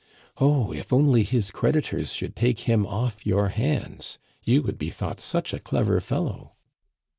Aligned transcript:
"Oh, 0.39 0.71
if 0.73 0.91
only 0.91 1.21
his 1.21 1.51
creditors 1.51 2.11
should 2.11 2.35
take 2.35 2.61
him 2.61 2.87
off 2.87 3.23
your 3.23 3.49
hands! 3.49 4.17
You 4.43 4.63
would 4.63 4.79
be 4.79 4.89
thought 4.89 5.21
such 5.21 5.53
a 5.53 5.59
clever 5.59 5.99
fellow! 6.01 6.53